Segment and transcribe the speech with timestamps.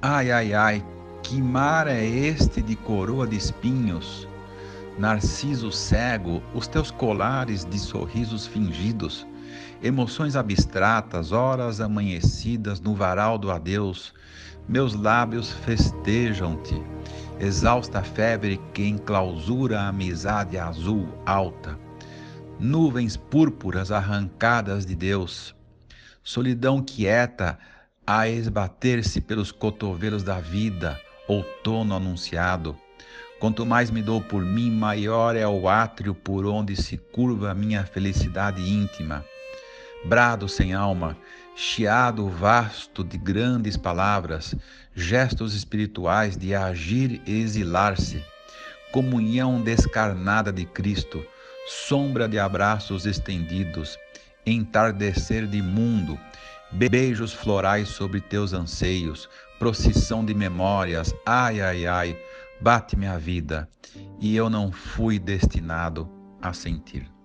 [0.00, 0.86] Ai, ai, ai,
[1.24, 4.28] que mar é este de coroa de espinhos?
[4.96, 9.26] Narciso cego, os teus colares de sorrisos fingidos,
[9.82, 14.14] emoções abstratas, horas amanhecidas no varal do adeus,
[14.68, 16.80] meus lábios festejam-te,
[17.40, 21.76] exausta febre que enclausura a amizade azul alta,
[22.60, 25.56] nuvens púrpuras arrancadas de Deus,
[26.22, 27.58] solidão quieta
[28.10, 32.74] a esbater-se pelos cotovelos da vida, outono anunciado.
[33.38, 37.54] Quanto mais me dou por mim, maior é o átrio por onde se curva a
[37.54, 39.22] minha felicidade íntima.
[40.06, 41.18] Brado sem alma,
[41.54, 44.54] chiado vasto de grandes palavras,
[44.94, 48.24] gestos espirituais de agir e exilar-se,
[48.90, 51.22] comunhão descarnada de Cristo,
[51.66, 53.98] sombra de abraços estendidos,
[54.46, 56.18] entardecer de mundo,
[56.72, 59.28] beijos florais sobre teus anseios,
[59.58, 62.18] procissão de memórias, ai, ai, ai,
[62.60, 63.68] bate-me a vida,
[64.20, 66.08] e eu não fui destinado
[66.40, 67.17] a sentir.